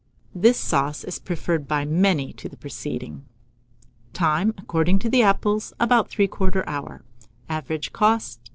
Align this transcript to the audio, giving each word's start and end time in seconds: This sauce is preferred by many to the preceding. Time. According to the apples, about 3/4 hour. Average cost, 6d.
This 0.33 0.57
sauce 0.59 1.03
is 1.03 1.19
preferred 1.19 1.67
by 1.67 1.85
many 1.85 2.33
to 2.33 2.49
the 2.49 2.57
preceding. 2.57 3.25
Time. 4.13 4.51
According 4.57 4.97
to 4.97 5.11
the 5.11 5.21
apples, 5.21 5.73
about 5.79 6.09
3/4 6.09 6.63
hour. 6.65 7.03
Average 7.47 7.93
cost, 7.93 8.43
6d. 8.45 8.49